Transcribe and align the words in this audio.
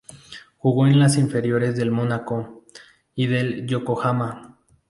Jugó 0.57 0.87
en 0.87 0.97
las 0.97 1.15
inferiores 1.19 1.75
del 1.77 1.91
Mónaco 1.91 2.63
y 3.13 3.27
del 3.27 3.67
Yokohama. 3.67 4.57